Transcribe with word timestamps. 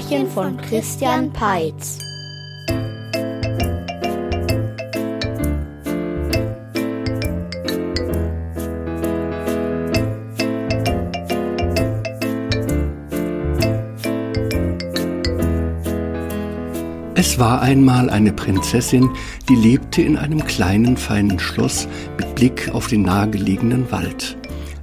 Märchen 0.00 0.30
von 0.30 0.56
Christian 0.56 1.30
Peitz. 1.30 1.98
Es 17.14 17.38
war 17.38 17.60
einmal 17.60 18.08
eine 18.08 18.32
Prinzessin, 18.32 19.10
die 19.50 19.54
lebte 19.54 20.00
in 20.00 20.16
einem 20.16 20.46
kleinen, 20.46 20.96
feinen 20.96 21.38
Schloss 21.38 21.86
mit 22.16 22.34
Blick 22.36 22.70
auf 22.72 22.86
den 22.86 23.02
nahegelegenen 23.02 23.92
Wald. 23.92 24.39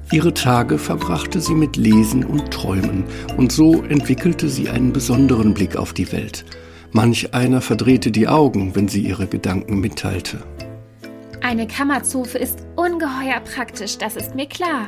Ihre 0.09 0.33
Tage 0.33 0.77
verbrachte 0.77 1.41
sie 1.41 1.53
mit 1.53 1.75
Lesen 1.75 2.23
und 2.23 2.49
Träumen, 2.49 3.03
und 3.35 3.51
so 3.51 3.83
entwickelte 3.83 4.47
sie 4.47 4.69
einen 4.69 4.93
besonderen 4.93 5.53
Blick 5.53 5.75
auf 5.75 5.91
die 5.91 6.09
Welt. 6.13 6.45
Manch 6.93 7.33
einer 7.33 7.59
verdrehte 7.59 8.09
die 8.09 8.29
Augen, 8.29 8.73
wenn 8.73 8.87
sie 8.87 9.01
ihre 9.01 9.27
Gedanken 9.27 9.81
mitteilte. 9.81 10.39
Eine 11.41 11.67
Kammerzofe 11.67 12.37
ist 12.37 12.59
ungeheuer 12.77 13.41
praktisch, 13.53 13.97
das 13.97 14.15
ist 14.15 14.33
mir 14.33 14.47
klar. 14.47 14.87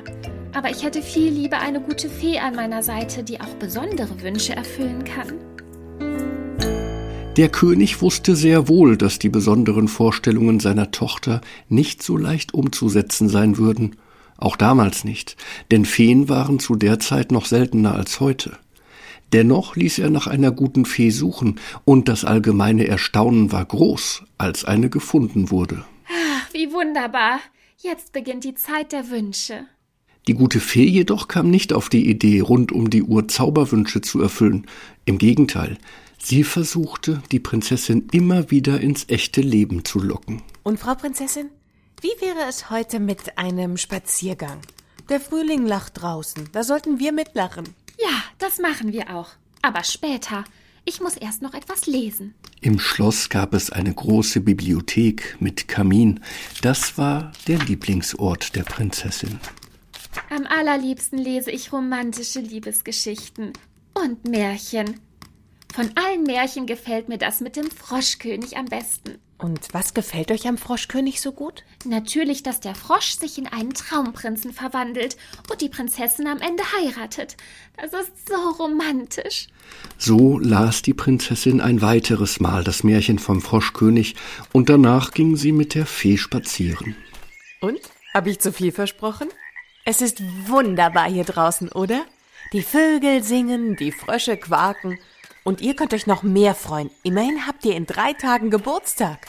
Aber 0.54 0.70
ich 0.70 0.86
hätte 0.86 1.02
viel 1.02 1.34
lieber 1.34 1.59
eine 1.59 1.81
gute 1.81 2.09
Fee 2.09 2.40
an 2.40 2.56
meiner 2.56 2.81
Seite, 2.81 3.22
die 3.22 3.42
auch 3.42 3.56
besondere 3.59 4.22
Wünsche 4.22 4.56
erfüllen 4.56 5.04
kann. 5.04 5.34
Der 7.36 7.50
König 7.50 8.02
wusste 8.02 8.38
sehr 8.38 8.70
wohl, 8.70 8.95
dass 8.95 9.20
die 9.20 9.30
besonderen 9.30 9.90
Vorstellungen 9.90 10.62
seiner 10.62 10.92
Tochter 10.92 11.42
nicht 11.67 12.04
so 12.04 12.16
leicht 12.16 12.54
umzusetzen 12.54 13.28
sein 13.28 13.58
würden, 13.58 13.98
auch 14.40 14.56
damals 14.56 15.04
nicht, 15.04 15.36
denn 15.72 15.86
Feen 15.86 16.30
waren 16.30 16.60
zu 16.60 16.76
der 16.76 17.00
Zeit 17.00 17.32
noch 17.32 17.46
seltener 17.46 17.95
als 17.95 18.20
heute. 18.20 18.58
Dennoch 19.34 19.76
ließ 19.76 20.00
er 20.00 20.09
nach 20.09 20.28
einer 20.28 20.52
guten 20.52 20.86
Fee 20.86 21.12
suchen, 21.12 21.59
und 21.86 22.08
das 22.08 22.26
allgemeine 22.26 22.88
Erstaunen 22.88 23.52
war 23.52 23.64
groß, 23.64 24.23
als 24.38 24.66
eine 24.66 24.90
gefunden 24.90 25.52
wurde. 25.52 25.86
Ach, 26.08 26.54
wie 26.54 26.72
wunderbar. 26.72 27.40
Jetzt 27.78 28.12
beginnt 28.12 28.44
die 28.44 28.56
Zeit 28.56 28.92
der 28.92 29.09
Wünsche. 29.09 29.66
Die 30.28 30.34
gute 30.34 30.59
Fee 30.59 30.86
jedoch 30.86 31.28
kam 31.28 31.50
nicht 31.50 31.74
auf 31.74 31.90
die 31.90 32.09
Idee, 32.09 32.42
rund 32.42 32.72
um 32.72 32.90
die 32.90 33.03
Uhr 33.03 33.28
Zauberwünsche 33.28 34.02
zu 34.02 34.22
erfüllen. 34.22 34.68
Im 35.06 35.18
Gegenteil, 35.18 35.78
sie 36.18 36.44
versuchte, 36.44 37.22
die 37.31 37.40
Prinzessin 37.40 38.08
immer 38.12 38.52
wieder 38.52 38.81
ins 38.81 39.06
echte 39.08 39.42
Leben 39.42 39.86
zu 39.86 40.00
locken. 40.00 40.42
Und 40.64 40.80
Frau 40.80 40.96
Prinzessin, 40.96 41.50
wie 42.02 42.22
wäre 42.22 42.47
es 42.47 42.69
heute 42.69 43.00
mit 43.00 43.38
einem 43.38 43.78
Spaziergang? 43.78 44.61
Der 45.09 45.19
Frühling 45.19 45.66
lacht 45.66 46.02
draußen, 46.02 46.50
da 46.52 46.64
sollten 46.64 47.00
wir 47.00 47.11
mitlachen. 47.11 47.75
Ja, 48.00 48.23
das 48.38 48.59
machen 48.59 48.94
wir 48.94 49.16
auch. 49.16 49.30
Aber 49.61 49.83
später. 49.83 50.44
Ich 50.86 51.02
muss 51.02 51.17
erst 51.17 51.41
noch 51.41 51.53
etwas 51.53 51.86
lesen. 51.86 52.33
Im 52.61 52.80
Schloss 52.80 53.30
gab 53.30 53.53
es 53.53 53.69
eine 53.69 53.94
große 53.94 54.41
Bibliothek 54.41 55.38
mit 55.39 55.67
Kamin. 55.67 56.22
Das 56.61 56.97
war 56.97 57.31
der 57.47 57.59
Lieblingsort 57.59 58.56
der 58.56 58.63
Prinzessin. 58.63 59.39
Am 60.30 60.45
allerliebsten 60.45 61.19
lese 61.19 61.52
ich 61.52 61.72
romantische 61.72 62.39
Liebesgeschichten 62.39 63.53
und 63.94 64.28
Märchen. 64.28 65.00
Von 65.80 65.91
allen 65.95 66.23
Märchen 66.23 66.66
gefällt 66.66 67.08
mir 67.08 67.17
das 67.17 67.39
mit 67.39 67.55
dem 67.55 67.72
Froschkönig 67.72 68.58
am 68.58 68.66
besten. 68.66 69.17
Und 69.38 69.69
was 69.72 69.94
gefällt 69.94 70.30
euch 70.30 70.45
am 70.45 70.58
Froschkönig 70.58 71.22
so 71.22 71.31
gut? 71.31 71.63
Natürlich, 71.85 72.44
dass 72.44 72.59
der 72.59 72.75
Frosch 72.75 73.11
sich 73.11 73.38
in 73.38 73.47
einen 73.47 73.73
Traumprinzen 73.73 74.52
verwandelt 74.52 75.16
und 75.50 75.61
die 75.61 75.69
Prinzessin 75.69 76.27
am 76.27 76.39
Ende 76.39 76.63
heiratet. 76.77 77.38
Das 77.77 77.94
ist 77.94 78.27
so 78.27 78.35
romantisch. 78.61 79.47
So 79.97 80.38
las 80.38 80.81
die 80.81 80.94
Prinzessin 80.94 81.61
ein 81.61 81.81
weiteres 81.81 82.41
Mal 82.41 82.66
das 82.66 82.84
Märchen 82.84 83.18
vom 83.18 83.41
Froschkönig 83.41 84.18
und 84.51 84.68
danach 84.68 85.12
ging 85.12 85.38
sie 85.38 85.53
mit 85.53 85.75
der 85.75 85.85
Fee 85.85 86.18
spazieren. 86.18 86.97
Und? 87.62 87.79
Habe 88.13 88.31
ich 88.31 88.39
zu 88.39 88.51
viel 88.51 88.73
versprochen? 88.73 89.29
Es 89.85 90.01
ist 90.01 90.22
wunderbar 90.45 91.09
hier 91.09 91.23
draußen, 91.23 91.72
oder? 91.72 92.03
Die 92.51 92.63
Vögel 92.63 93.23
singen, 93.23 93.78
die 93.78 93.94
Frösche 93.94 94.35
quaken 94.35 95.00
und 95.50 95.62
ihr 95.62 95.76
könnt 95.76 95.96
euch 95.96 96.06
noch 96.06 96.22
mehr 96.22 96.54
freuen. 96.54 96.92
Immerhin 97.02 97.48
habt 97.48 97.66
ihr 97.66 97.76
in 97.76 97.88
drei 97.88 98.14
Tagen 98.14 98.52
Geburtstag. 98.52 99.26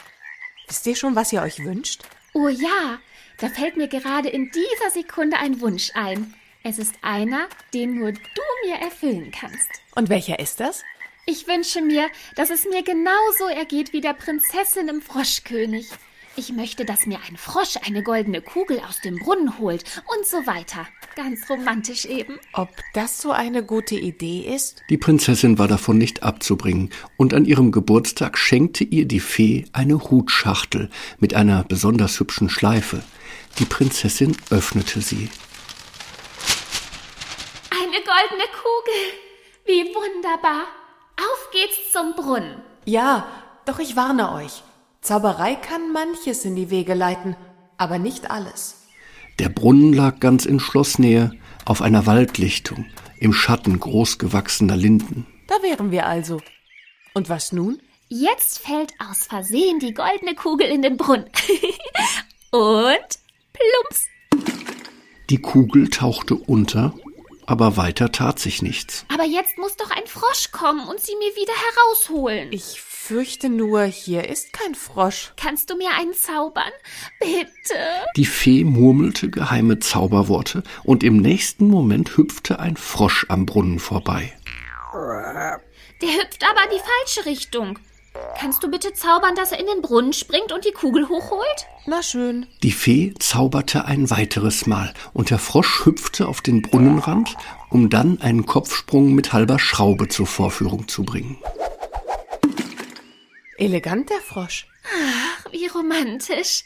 Wisst 0.67 0.85
ihr 0.85 0.95
schon, 0.95 1.15
was 1.15 1.33
ihr 1.33 1.41
euch 1.41 1.57
wünscht? 1.65 2.03
Oh 2.33 2.47
ja, 2.47 2.99
da 3.39 3.49
fällt 3.49 3.75
mir 3.75 3.87
gerade 3.87 4.29
in 4.29 4.51
dieser 4.51 4.91
Sekunde 4.91 5.37
ein 5.37 5.61
Wunsch 5.61 5.89
ein. 5.95 6.35
Es 6.63 6.77
ist 6.77 6.93
einer, 7.01 7.47
den 7.73 7.95
nur 7.95 8.11
du 8.11 8.41
mir 8.63 8.75
erfüllen 8.75 9.31
kannst. 9.31 9.67
Und 9.95 10.09
welcher 10.09 10.37
ist 10.37 10.59
das? 10.59 10.83
Ich 11.25 11.47
wünsche 11.47 11.81
mir, 11.81 12.07
dass 12.35 12.51
es 12.51 12.65
mir 12.65 12.83
genauso 12.83 13.47
ergeht 13.47 13.91
wie 13.91 14.01
der 14.01 14.13
Prinzessin 14.13 14.89
im 14.89 15.01
Froschkönig. 15.01 15.89
Ich 16.37 16.53
möchte, 16.53 16.85
dass 16.85 17.05
mir 17.05 17.19
ein 17.27 17.35
Frosch 17.35 17.75
eine 17.85 18.03
goldene 18.03 18.41
Kugel 18.41 18.79
aus 18.87 19.01
dem 19.01 19.19
Brunnen 19.19 19.59
holt 19.59 19.83
und 20.15 20.25
so 20.25 20.37
weiter. 20.47 20.87
Ganz 21.15 21.49
romantisch 21.49 22.05
eben. 22.05 22.39
Ob 22.53 22.69
das 22.93 23.21
so 23.21 23.31
eine 23.31 23.63
gute 23.63 23.95
Idee 23.95 24.39
ist? 24.55 24.81
Die 24.89 24.97
Prinzessin 24.97 25.59
war 25.59 25.67
davon 25.67 25.97
nicht 25.97 26.23
abzubringen, 26.23 26.89
und 27.17 27.33
an 27.33 27.43
ihrem 27.43 27.71
Geburtstag 27.73 28.37
schenkte 28.37 28.85
ihr 28.85 29.05
die 29.05 29.19
Fee 29.19 29.65
eine 29.73 30.09
Hutschachtel 30.09 30.89
mit 31.19 31.33
einer 31.33 31.65
besonders 31.65 32.17
hübschen 32.17 32.49
Schleife. 32.49 33.03
Die 33.59 33.65
Prinzessin 33.65 34.37
öffnete 34.49 35.01
sie. 35.01 35.29
Eine 37.71 37.91
goldene 37.91 38.47
Kugel. 38.53 39.01
Wie 39.65 39.93
wunderbar. 39.93 40.63
Auf 41.17 41.51
geht's 41.51 41.91
zum 41.91 42.13
Brunnen. 42.15 42.61
Ja, 42.85 43.27
doch 43.65 43.79
ich 43.79 43.97
warne 43.97 44.31
euch. 44.31 44.63
Zauberei 45.01 45.55
kann 45.55 45.91
manches 45.93 46.45
in 46.45 46.55
die 46.55 46.69
Wege 46.69 46.93
leiten, 46.93 47.35
aber 47.77 47.97
nicht 47.97 48.29
alles. 48.29 48.83
Der 49.39 49.49
Brunnen 49.49 49.93
lag 49.93 50.19
ganz 50.19 50.45
in 50.45 50.59
Schlossnähe, 50.59 51.31
auf 51.65 51.81
einer 51.81 52.05
Waldlichtung, 52.05 52.85
im 53.19 53.33
Schatten 53.33 53.79
großgewachsener 53.79 54.77
Linden. 54.77 55.25
Da 55.47 55.55
wären 55.63 55.89
wir 55.89 56.05
also. 56.05 56.39
Und 57.15 57.29
was 57.29 57.51
nun? 57.51 57.81
Jetzt 58.09 58.59
fällt 58.59 58.93
aus 58.99 59.25
Versehen 59.25 59.79
die 59.79 59.95
goldene 59.95 60.35
Kugel 60.35 60.67
in 60.67 60.83
den 60.83 60.97
Brunnen. 60.97 61.25
Und 62.51 63.19
plumps. 63.53 64.05
Die 65.31 65.41
Kugel 65.41 65.89
tauchte 65.89 66.35
unter, 66.35 66.93
aber 67.47 67.75
weiter 67.75 68.11
tat 68.11 68.37
sich 68.37 68.61
nichts. 68.61 69.05
Aber 69.11 69.25
jetzt 69.25 69.57
muss 69.57 69.77
doch 69.77 69.89
ein 69.89 70.05
Frosch 70.05 70.51
kommen 70.51 70.87
und 70.87 70.99
sie 70.99 71.15
mir 71.15 71.35
wieder 71.35 71.53
herausholen. 71.53 72.51
Ich 72.51 72.81
fürchte 73.11 73.49
nur, 73.49 73.83
hier 73.83 74.29
ist 74.29 74.53
kein 74.53 74.73
Frosch. 74.73 75.33
Kannst 75.35 75.69
du 75.69 75.75
mir 75.75 75.89
einen 75.99 76.13
zaubern? 76.13 76.71
Bitte. 77.19 77.77
Die 78.15 78.25
Fee 78.25 78.63
murmelte 78.63 79.29
geheime 79.29 79.79
Zauberworte, 79.79 80.63
und 80.85 81.03
im 81.03 81.17
nächsten 81.17 81.67
Moment 81.67 82.15
hüpfte 82.15 82.59
ein 82.59 82.77
Frosch 82.77 83.25
am 83.27 83.45
Brunnen 83.45 83.79
vorbei. 83.79 84.31
Der 84.93 86.09
hüpft 86.09 86.41
aber 86.49 86.61
die 86.73 86.79
falsche 86.79 87.29
Richtung. 87.29 87.79
Kannst 88.39 88.63
du 88.63 88.71
bitte 88.71 88.93
zaubern, 88.93 89.35
dass 89.35 89.51
er 89.51 89.59
in 89.59 89.67
den 89.67 89.81
Brunnen 89.81 90.13
springt 90.13 90.53
und 90.53 90.63
die 90.63 90.71
Kugel 90.71 91.09
hochholt? 91.09 91.67
Na 91.87 92.01
schön. 92.01 92.47
Die 92.63 92.71
Fee 92.71 93.13
zauberte 93.19 93.83
ein 93.83 94.09
weiteres 94.09 94.67
Mal, 94.67 94.93
und 95.11 95.31
der 95.31 95.39
Frosch 95.39 95.85
hüpfte 95.85 96.29
auf 96.29 96.39
den 96.39 96.61
Brunnenrand, 96.61 97.35
um 97.69 97.89
dann 97.89 98.21
einen 98.21 98.45
Kopfsprung 98.45 99.13
mit 99.13 99.33
halber 99.33 99.59
Schraube 99.59 100.07
zur 100.07 100.27
Vorführung 100.27 100.87
zu 100.87 101.03
bringen. 101.03 101.37
Elegant, 103.61 104.09
der 104.09 104.21
Frosch. 104.21 104.65
Ach, 104.83 105.51
wie 105.51 105.67
romantisch. 105.67 106.63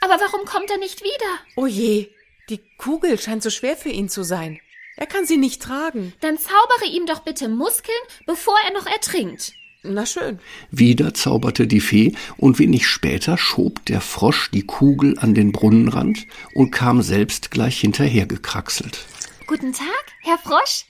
Aber 0.00 0.14
warum 0.14 0.46
kommt 0.46 0.70
er 0.70 0.78
nicht 0.78 1.02
wieder? 1.02 1.38
Oh 1.56 1.66
je, 1.66 2.08
die 2.48 2.60
Kugel 2.78 3.20
scheint 3.20 3.42
so 3.42 3.50
schwer 3.50 3.76
für 3.76 3.90
ihn 3.90 4.08
zu 4.08 4.22
sein. 4.22 4.58
Er 4.96 5.04
kann 5.04 5.26
sie 5.26 5.36
nicht 5.36 5.60
tragen. 5.60 6.14
Dann 6.20 6.38
zaubere 6.38 6.90
ihm 6.90 7.04
doch 7.04 7.18
bitte 7.20 7.50
Muskeln, 7.50 7.98
bevor 8.26 8.54
er 8.66 8.72
noch 8.72 8.86
ertrinkt. 8.86 9.52
Na 9.82 10.06
schön. 10.06 10.38
Wieder 10.70 11.12
zauberte 11.12 11.66
die 11.66 11.82
Fee, 11.82 12.14
und 12.38 12.58
wenig 12.58 12.86
später 12.86 13.36
schob 13.36 13.84
der 13.84 14.00
Frosch 14.00 14.50
die 14.50 14.64
Kugel 14.64 15.18
an 15.18 15.34
den 15.34 15.52
Brunnenrand 15.52 16.26
und 16.54 16.70
kam 16.70 17.02
selbst 17.02 17.50
gleich 17.50 17.78
hinterher 17.78 18.24
gekraxelt. 18.24 19.04
Guten 19.46 19.74
Tag, 19.74 20.04
Herr 20.22 20.38
Frosch. 20.38 20.86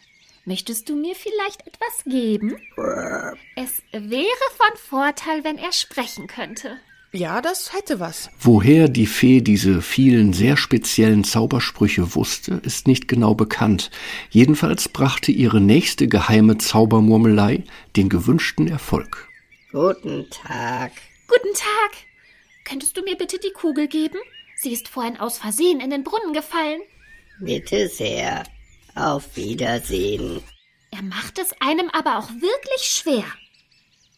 Möchtest 0.48 0.88
du 0.88 0.96
mir 0.96 1.14
vielleicht 1.14 1.66
etwas 1.66 2.04
geben? 2.06 2.56
Es 3.54 3.82
wäre 3.92 4.48
von 4.56 4.78
Vorteil, 4.78 5.44
wenn 5.44 5.58
er 5.58 5.72
sprechen 5.72 6.26
könnte. 6.26 6.78
Ja, 7.12 7.42
das 7.42 7.74
hätte 7.74 8.00
was. 8.00 8.30
Woher 8.40 8.88
die 8.88 9.04
Fee 9.04 9.42
diese 9.42 9.82
vielen 9.82 10.32
sehr 10.32 10.56
speziellen 10.56 11.22
Zaubersprüche 11.22 12.14
wusste, 12.14 12.62
ist 12.64 12.86
nicht 12.86 13.08
genau 13.08 13.34
bekannt. 13.34 13.90
Jedenfalls 14.30 14.88
brachte 14.88 15.32
ihre 15.32 15.60
nächste 15.60 16.08
geheime 16.08 16.56
Zaubermurmelei 16.56 17.64
den 17.96 18.08
gewünschten 18.08 18.68
Erfolg. 18.68 19.28
Guten 19.70 20.30
Tag. 20.30 20.92
Guten 21.26 21.52
Tag. 21.52 21.90
Könntest 22.64 22.96
du 22.96 23.02
mir 23.02 23.16
bitte 23.18 23.38
die 23.38 23.52
Kugel 23.52 23.86
geben? 23.86 24.18
Sie 24.56 24.72
ist 24.72 24.88
vorhin 24.88 25.18
aus 25.18 25.36
Versehen 25.36 25.80
in 25.80 25.90
den 25.90 26.04
Brunnen 26.04 26.32
gefallen. 26.32 26.80
Bitte 27.38 27.86
sehr. 27.88 28.44
Auf 28.98 29.36
Wiedersehen. 29.36 30.42
Er 30.90 31.02
macht 31.02 31.38
es 31.38 31.52
einem 31.60 31.88
aber 31.92 32.18
auch 32.18 32.30
wirklich 32.30 32.82
schwer. 32.82 33.24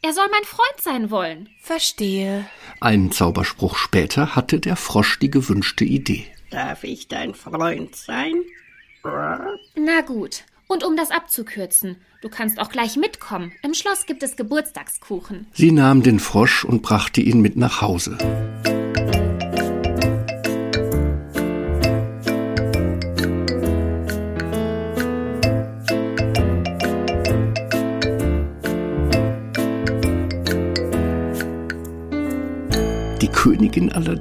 Er 0.02 0.14
soll 0.14 0.26
mein 0.30 0.44
Freund 0.44 0.80
sein 0.80 1.10
wollen. 1.10 1.50
Verstehe. 1.60 2.46
Einen 2.80 3.12
Zauberspruch 3.12 3.76
später 3.76 4.34
hatte 4.34 4.58
der 4.58 4.76
Frosch 4.76 5.18
die 5.18 5.30
gewünschte 5.30 5.84
Idee. 5.84 6.26
Darf 6.50 6.84
ich 6.84 7.08
dein 7.08 7.34
Freund 7.34 7.94
sein? 7.94 8.42
Na 9.02 10.00
gut. 10.06 10.44
Und 10.66 10.84
um 10.84 10.96
das 10.96 11.10
abzukürzen, 11.10 11.96
du 12.22 12.30
kannst 12.30 12.58
auch 12.58 12.70
gleich 12.70 12.96
mitkommen. 12.96 13.52
Im 13.62 13.74
Schloss 13.74 14.06
gibt 14.06 14.22
es 14.22 14.36
Geburtstagskuchen. 14.36 15.48
Sie 15.52 15.72
nahm 15.72 16.02
den 16.02 16.20
Frosch 16.20 16.64
und 16.64 16.80
brachte 16.80 17.20
ihn 17.20 17.40
mit 17.40 17.56
nach 17.56 17.82
Hause. 17.82 18.16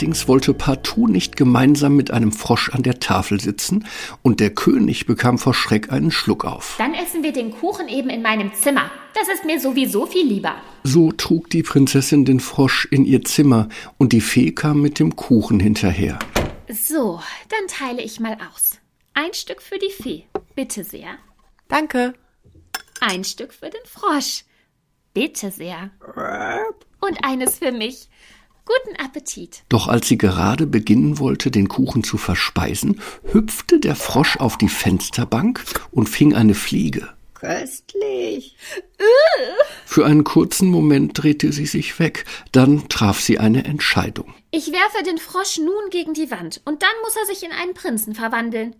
Allerdings 0.09 0.27
wollte 0.27 0.55
partout 0.55 1.07
nicht 1.07 1.35
gemeinsam 1.37 1.95
mit 1.95 2.09
einem 2.09 2.31
Frosch 2.31 2.69
an 2.69 2.81
der 2.81 2.99
Tafel 2.99 3.39
sitzen, 3.39 3.85
und 4.23 4.39
der 4.39 4.49
König 4.49 5.05
bekam 5.05 5.37
vor 5.37 5.53
Schreck 5.53 5.91
einen 5.91 6.09
Schluck 6.09 6.45
auf. 6.45 6.75
Dann 6.79 6.95
essen 6.95 7.21
wir 7.21 7.31
den 7.31 7.51
Kuchen 7.51 7.87
eben 7.87 8.09
in 8.09 8.23
meinem 8.23 8.51
Zimmer. 8.55 8.89
Das 9.13 9.27
ist 9.27 9.45
mir 9.45 9.59
sowieso 9.59 10.07
viel 10.07 10.25
lieber. 10.25 10.55
So 10.83 11.11
trug 11.11 11.51
die 11.51 11.61
Prinzessin 11.61 12.25
den 12.25 12.39
Frosch 12.39 12.87
in 12.89 13.05
ihr 13.05 13.23
Zimmer, 13.23 13.69
und 13.99 14.11
die 14.11 14.21
Fee 14.21 14.51
kam 14.51 14.81
mit 14.81 14.97
dem 14.97 15.15
Kuchen 15.15 15.59
hinterher. 15.59 16.17
So, 16.67 17.21
dann 17.49 17.67
teile 17.67 18.01
ich 18.01 18.19
mal 18.19 18.37
aus. 18.51 18.79
Ein 19.13 19.33
Stück 19.33 19.61
für 19.61 19.77
die 19.77 19.91
Fee. 19.91 20.23
Bitte 20.55 20.83
sehr. 20.83 21.17
Danke. 21.67 22.15
Ein 22.99 23.23
Stück 23.23 23.53
für 23.53 23.69
den 23.69 23.85
Frosch. 23.85 24.43
Bitte 25.13 25.51
sehr. 25.51 25.91
Und 26.99 27.23
eines 27.23 27.59
für 27.59 27.71
mich. 27.71 28.09
Guten 28.69 28.95
Appetit. 28.97 29.63
Doch 29.67 29.87
als 29.87 30.07
sie 30.07 30.19
gerade 30.19 30.67
beginnen 30.67 31.17
wollte, 31.17 31.49
den 31.49 31.67
Kuchen 31.69 32.03
zu 32.03 32.17
verspeisen, 32.17 33.01
hüpfte 33.31 33.79
der 33.79 33.95
Frosch 33.95 34.37
auf 34.37 34.59
die 34.59 34.69
Fensterbank 34.69 35.63
und 35.89 36.07
fing 36.07 36.35
eine 36.35 36.53
Fliege. 36.53 37.09
Köstlich. 37.33 38.55
Für 39.85 40.05
einen 40.05 40.23
kurzen 40.23 40.69
Moment 40.69 41.17
drehte 41.17 41.51
sie 41.51 41.65
sich 41.65 41.97
weg, 41.97 42.25
dann 42.51 42.87
traf 42.89 43.19
sie 43.19 43.39
eine 43.39 43.63
Entscheidung. 43.63 44.35
Ich 44.51 44.71
werfe 44.71 45.03
den 45.03 45.17
Frosch 45.17 45.57
nun 45.57 45.89
gegen 45.89 46.13
die 46.13 46.29
Wand 46.29 46.61
und 46.65 46.83
dann 46.83 46.89
muss 47.01 47.15
er 47.15 47.25
sich 47.25 47.43
in 47.43 47.51
einen 47.51 47.73
Prinzen 47.73 48.13
verwandeln. 48.13 48.75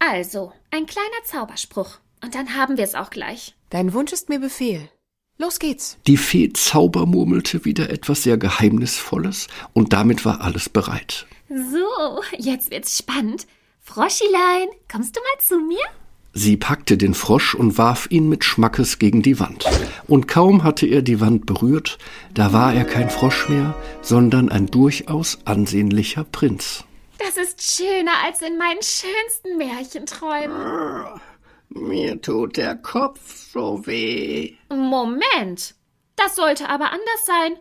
Also, 0.00 0.52
ein 0.70 0.84
kleiner 0.84 1.24
Zauberspruch. 1.24 1.98
Und 2.22 2.34
dann 2.34 2.56
haben 2.56 2.76
wir 2.76 2.84
es 2.84 2.94
auch 2.94 3.10
gleich. 3.10 3.54
Dein 3.70 3.94
Wunsch 3.94 4.12
ist 4.12 4.28
mir 4.28 4.38
Befehl. 4.38 4.90
Los 5.36 5.58
geht's. 5.58 5.98
Die 6.06 6.16
Fee 6.16 6.52
zaubermurmelte 6.52 7.64
wieder 7.64 7.90
etwas 7.90 8.22
sehr 8.22 8.38
Geheimnisvolles, 8.38 9.48
und 9.72 9.92
damit 9.92 10.24
war 10.24 10.40
alles 10.40 10.68
bereit. 10.68 11.26
So, 11.48 12.22
jetzt 12.38 12.70
wird's 12.70 12.96
spannend. 12.96 13.46
Froschilein, 13.80 14.68
kommst 14.90 15.16
du 15.16 15.20
mal 15.20 15.44
zu 15.44 15.58
mir? 15.60 15.84
Sie 16.32 16.56
packte 16.56 16.96
den 16.96 17.14
Frosch 17.14 17.54
und 17.54 17.78
warf 17.78 18.08
ihn 18.10 18.28
mit 18.28 18.44
Schmackes 18.44 18.98
gegen 18.98 19.22
die 19.22 19.38
Wand. 19.38 19.64
Und 20.08 20.26
kaum 20.26 20.64
hatte 20.64 20.86
er 20.86 21.02
die 21.02 21.20
Wand 21.20 21.46
berührt, 21.46 21.98
da 22.32 22.52
war 22.52 22.74
er 22.74 22.84
kein 22.84 23.10
Frosch 23.10 23.48
mehr, 23.48 23.76
sondern 24.02 24.48
ein 24.48 24.66
durchaus 24.66 25.38
ansehnlicher 25.44 26.24
Prinz. 26.24 26.84
Das 27.18 27.36
ist 27.36 27.76
schöner 27.76 28.12
als 28.24 28.42
in 28.42 28.58
meinen 28.58 28.82
schönsten 28.82 29.58
Märchenträumen. 29.58 31.20
Mir 31.68 32.20
tut 32.20 32.56
der 32.56 32.76
Kopf 32.76 33.50
so 33.52 33.86
weh. 33.86 34.54
Moment. 34.68 35.74
Das 36.16 36.36
sollte 36.36 36.68
aber 36.68 36.86
anders 36.92 37.26
sein. 37.26 37.58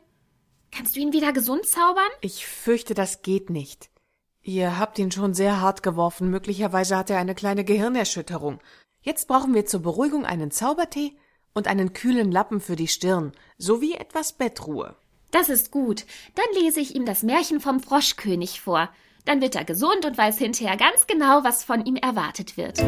Kannst 0.71 0.95
du 0.95 0.99
ihn 0.99 1.13
wieder 1.13 1.33
gesund 1.33 1.65
zaubern? 1.65 2.09
Ich 2.21 2.47
fürchte, 2.47 2.93
das 2.93 3.21
geht 3.21 3.49
nicht. 3.49 3.89
Ihr 4.41 4.77
habt 4.77 4.99
ihn 4.99 5.11
schon 5.11 5.33
sehr 5.33 5.61
hart 5.61 5.83
geworfen. 5.83 6.29
Möglicherweise 6.29 6.97
hat 6.97 7.09
er 7.09 7.17
eine 7.17 7.35
kleine 7.35 7.63
Gehirnerschütterung. 7.63 8.59
Jetzt 9.01 9.27
brauchen 9.27 9.53
wir 9.53 9.65
zur 9.65 9.81
Beruhigung 9.81 10.25
einen 10.25 10.51
Zaubertee 10.51 11.15
und 11.53 11.67
einen 11.67 11.93
kühlen 11.93 12.31
Lappen 12.31 12.59
für 12.59 12.75
die 12.75 12.87
Stirn, 12.87 13.31
sowie 13.57 13.93
etwas 13.93 14.33
Bettruhe. 14.33 14.95
Das 15.31 15.49
ist 15.49 15.71
gut. 15.71 16.05
Dann 16.35 16.61
lese 16.61 16.79
ich 16.79 16.95
ihm 16.95 17.05
das 17.05 17.23
Märchen 17.23 17.59
vom 17.59 17.79
Froschkönig 17.79 18.61
vor. 18.61 18.89
Dann 19.25 19.41
wird 19.41 19.55
er 19.55 19.65
gesund 19.65 20.05
und 20.05 20.17
weiß 20.17 20.37
hinterher 20.37 20.77
ganz 20.77 21.07
genau, 21.07 21.43
was 21.43 21.63
von 21.63 21.85
ihm 21.85 21.95
erwartet 21.95 22.57
wird. 22.57 22.79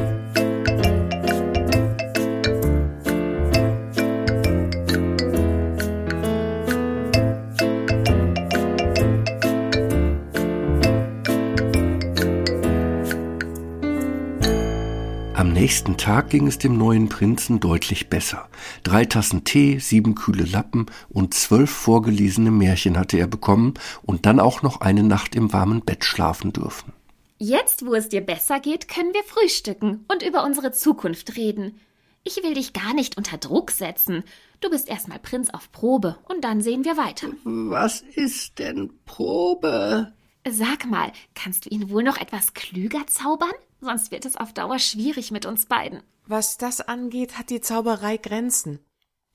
Nächsten 15.66 15.98
Tag 15.98 16.30
ging 16.30 16.46
es 16.46 16.60
dem 16.60 16.78
neuen 16.78 17.10
Prinzen 17.10 17.60
deutlich 17.60 18.08
besser. 18.08 18.48
Drei 18.84 19.04
Tassen 19.04 19.46
Tee, 19.46 19.80
sieben 19.80 20.14
kühle 20.14 20.44
Lappen 20.44 20.86
und 21.10 21.34
zwölf 21.34 21.72
vorgelesene 21.72 22.52
Märchen 22.52 23.00
hatte 23.00 23.18
er 23.18 23.26
bekommen 23.26 23.74
und 24.04 24.28
dann 24.28 24.40
auch 24.40 24.62
noch 24.62 24.82
eine 24.82 25.02
Nacht 25.02 25.34
im 25.34 25.54
warmen 25.54 25.82
Bett 25.82 26.06
schlafen 26.06 26.54
dürfen. 26.54 26.94
Jetzt, 27.40 27.84
wo 27.84 27.96
es 27.96 28.10
dir 28.10 28.22
besser 28.22 28.60
geht, 28.60 28.88
können 28.88 29.12
wir 29.16 29.24
frühstücken 29.24 30.06
und 30.08 30.22
über 30.22 30.44
unsere 30.44 30.72
Zukunft 30.72 31.36
reden. 31.36 31.80
Ich 32.24 32.44
will 32.44 32.54
dich 32.54 32.74
gar 32.74 32.94
nicht 32.94 33.18
unter 33.18 33.40
Druck 33.40 33.72
setzen. 33.72 34.24
Du 34.62 34.70
bist 34.70 34.88
erstmal 34.88 35.18
Prinz 35.18 35.50
auf 35.50 35.72
Probe 35.72 36.20
und 36.30 36.44
dann 36.44 36.62
sehen 36.62 36.86
wir 36.86 36.96
weiter. 36.96 37.30
Was 37.44 38.02
ist 38.02 38.60
denn 38.60 38.92
Probe? 39.08 40.14
Sag 40.47 40.86
mal, 40.86 41.12
kannst 41.33 41.65
du 41.65 41.69
ihn 41.69 41.89
wohl 41.89 42.03
noch 42.03 42.18
etwas 42.18 42.53
klüger 42.53 43.07
zaubern? 43.07 43.53
Sonst 43.81 44.12
wird 44.12 44.25
es 44.25 44.38
auf 44.38 44.53
Dauer 44.53 44.77
schwierig 44.77 45.31
mit 45.31 45.47
uns 45.47 45.65
beiden. 45.65 46.03
Was 46.27 46.57
das 46.57 46.81
angeht, 46.81 47.38
hat 47.38 47.50
die 47.50 47.62
Zauberei 47.62 48.18
Grenzen. 48.18 48.80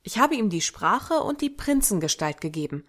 Ich 0.02 0.18
habe 0.18 0.36
ihm 0.36 0.50
die 0.50 0.60
Sprache 0.60 1.14
und 1.14 1.40
die 1.40 1.50
Prinzengestalt 1.50 2.40
gegeben. 2.40 2.84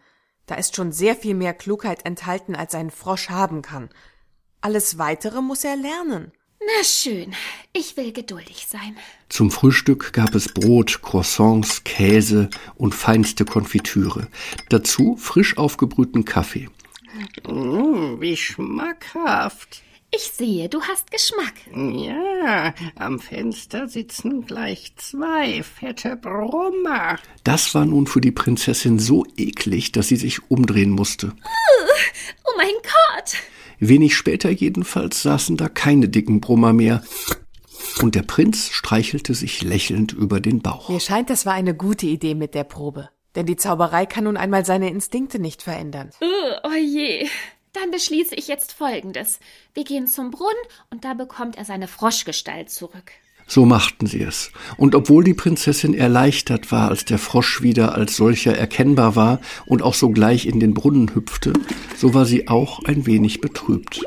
Da 0.45 0.55
ist 0.55 0.75
schon 0.75 0.91
sehr 0.91 1.15
viel 1.15 1.33
mehr 1.33 1.53
Klugheit 1.53 2.05
enthalten, 2.05 2.55
als 2.55 2.75
ein 2.75 2.91
Frosch 2.91 3.29
haben 3.29 3.63
kann. 3.63 3.89
Alles 4.61 4.99
weitere 4.99 5.41
muss 5.41 5.63
er 5.63 5.75
lernen. 5.75 6.31
Na 6.59 6.83
schön, 6.83 7.33
ich 7.73 7.97
will 7.97 8.13
geduldig 8.13 8.67
sein. 8.67 8.95
Zum 9.29 9.49
Frühstück 9.49 10.13
gab 10.13 10.35
es 10.35 10.47
Brot, 10.47 11.01
Croissants, 11.01 11.83
Käse 11.83 12.51
und 12.75 12.93
feinste 12.93 13.45
Konfitüre. 13.45 14.27
Dazu 14.69 15.17
frisch 15.17 15.57
aufgebrühten 15.57 16.23
Kaffee. 16.23 16.69
Mmh, 17.47 18.19
wie 18.19 18.37
schmackhaft. 18.37 19.83
Ich 20.13 20.23
sehe, 20.23 20.67
du 20.67 20.81
hast 20.81 21.09
Geschmack. 21.09 21.53
Ja, 21.73 22.73
am 22.95 23.19
Fenster 23.19 23.87
sitzen 23.87 24.45
gleich 24.45 24.93
zwei 24.97 25.63
fette 25.63 26.17
Brummer. 26.17 27.17
Das 27.45 27.73
war 27.73 27.85
nun 27.85 28.07
für 28.07 28.19
die 28.19 28.31
Prinzessin 28.31 28.99
so 28.99 29.25
eklig, 29.37 29.93
dass 29.93 30.09
sie 30.09 30.17
sich 30.17 30.51
umdrehen 30.51 30.89
musste. 30.89 31.33
Oh 32.43 32.51
mein 32.57 32.75
Gott! 32.83 33.35
Wenig 33.79 34.15
später 34.15 34.49
jedenfalls 34.49 35.21
saßen 35.21 35.55
da 35.55 35.69
keine 35.69 36.09
dicken 36.09 36.41
Brummer 36.41 36.73
mehr, 36.73 37.03
und 38.01 38.15
der 38.15 38.23
Prinz 38.23 38.69
streichelte 38.69 39.33
sich 39.33 39.61
lächelnd 39.61 40.11
über 40.13 40.39
den 40.39 40.61
Bauch. 40.61 40.89
Mir 40.89 40.99
scheint, 40.99 41.29
das 41.29 41.45
war 41.45 41.53
eine 41.53 41.75
gute 41.75 42.05
Idee 42.05 42.35
mit 42.35 42.53
der 42.53 42.63
Probe. 42.63 43.09
Denn 43.35 43.45
die 43.45 43.55
Zauberei 43.55 44.05
kann 44.05 44.25
nun 44.25 44.37
einmal 44.37 44.65
seine 44.65 44.89
Instinkte 44.89 45.39
nicht 45.39 45.61
verändern. 45.61 46.09
Uh, 46.21 46.67
oh 46.67 46.75
je. 46.75 47.27
Dann 47.73 47.91
beschließe 47.91 48.35
ich 48.35 48.47
jetzt 48.47 48.73
Folgendes. 48.73 49.39
Wir 49.73 49.85
gehen 49.85 50.07
zum 50.07 50.31
Brunnen 50.31 50.51
und 50.89 51.05
da 51.05 51.13
bekommt 51.13 51.57
er 51.57 51.63
seine 51.63 51.87
Froschgestalt 51.87 52.69
zurück. 52.69 53.13
So 53.47 53.65
machten 53.65 54.07
sie 54.07 54.21
es. 54.21 54.51
Und 54.77 54.95
obwohl 54.95 55.23
die 55.23 55.33
Prinzessin 55.33 55.93
erleichtert 55.93 56.71
war, 56.71 56.89
als 56.89 57.05
der 57.05 57.17
Frosch 57.17 57.61
wieder 57.61 57.95
als 57.95 58.15
solcher 58.15 58.57
erkennbar 58.57 59.15
war 59.15 59.39
und 59.65 59.81
auch 59.81 59.93
sogleich 59.93 60.45
in 60.45 60.59
den 60.59 60.73
Brunnen 60.73 61.13
hüpfte, 61.13 61.53
so 61.97 62.13
war 62.13 62.25
sie 62.25 62.47
auch 62.47 62.83
ein 62.85 63.05
wenig 63.05 63.41
betrübt. 63.41 64.01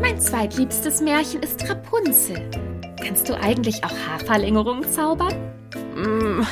Mein 0.00 0.20
zweitliebstes 0.20 1.00
Märchen 1.00 1.42
ist 1.42 1.68
Rapunzel. 1.68 2.69
Kannst 3.10 3.28
du 3.28 3.34
eigentlich 3.34 3.82
auch 3.82 3.90
Haarverlängerung 4.06 4.88
zaubern? 4.88 5.34
Mm. 5.96 6.46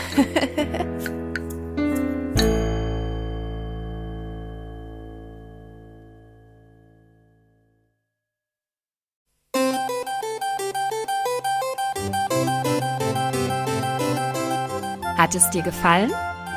Hat 15.16 15.36
es 15.36 15.48
dir 15.50 15.62
gefallen? 15.62 16.10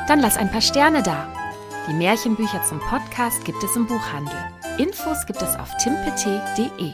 Dann 0.08 0.18
lass 0.18 0.36
ein 0.36 0.50
paar 0.50 0.60
Sterne 0.60 1.04
da. 1.04 1.32
Die 1.88 1.94
Märchenbücher 1.94 2.64
zum 2.64 2.80
Podcast 2.80 3.44
gibt 3.44 3.62
es 3.62 3.76
im 3.76 3.86
Buchhandel. 3.86 4.34
Infos 4.78 5.24
gibt 5.26 5.40
es 5.42 5.54
auf 5.54 5.70
timpet.de. 5.76 6.92